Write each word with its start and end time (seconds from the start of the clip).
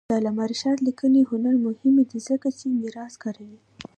د 0.09 0.11
علامه 0.19 0.43
رشاد 0.51 0.77
لیکنی 0.87 1.21
هنر 1.31 1.55
مهم 1.65 1.95
دی 2.09 2.19
ځکه 2.29 2.47
چې 2.59 2.65
میراث 2.81 3.13
کاروي. 3.23 3.59